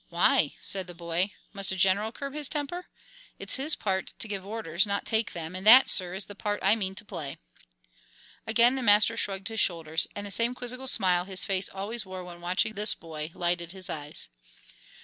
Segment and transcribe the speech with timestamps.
[0.09, 1.33] "Why?" said the boy.
[1.53, 2.87] "Must a general curb his temper?
[3.37, 6.33] It's his part to give orders, not to take them, and that, sir, is the
[6.33, 7.37] part I mean to play."
[8.47, 12.23] Again the master shrugged his shoulders, and the same quizzical smile his face always wore
[12.23, 14.29] when watching this boy lighted his eyes.